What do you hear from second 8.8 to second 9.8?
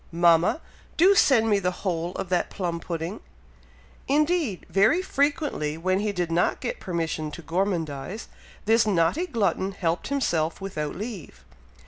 naughty glutton